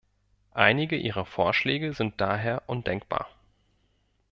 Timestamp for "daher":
2.19-2.63